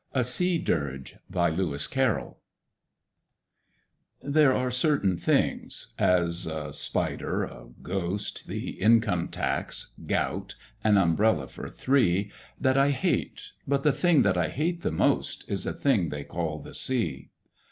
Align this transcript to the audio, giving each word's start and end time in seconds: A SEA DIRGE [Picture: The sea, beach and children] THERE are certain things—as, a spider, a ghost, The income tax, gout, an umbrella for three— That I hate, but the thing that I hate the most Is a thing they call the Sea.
A 0.13 0.23
SEA 0.23 0.57
DIRGE 0.57 1.09
[Picture: 1.11 1.21
The 1.29 1.47
sea, 1.51 1.51
beach 1.51 1.61
and 1.61 1.93
children] 1.93 2.33
THERE 4.23 4.53
are 4.53 4.71
certain 4.71 5.15
things—as, 5.17 6.47
a 6.47 6.73
spider, 6.73 7.43
a 7.43 7.67
ghost, 7.83 8.47
The 8.47 8.81
income 8.81 9.27
tax, 9.27 9.93
gout, 10.07 10.55
an 10.83 10.97
umbrella 10.97 11.47
for 11.47 11.69
three— 11.69 12.31
That 12.59 12.79
I 12.79 12.89
hate, 12.89 13.51
but 13.67 13.83
the 13.83 13.93
thing 13.93 14.23
that 14.23 14.39
I 14.39 14.47
hate 14.49 14.81
the 14.81 14.91
most 14.91 15.45
Is 15.47 15.67
a 15.67 15.73
thing 15.73 16.09
they 16.09 16.23
call 16.23 16.57
the 16.57 16.73
Sea. 16.73 17.29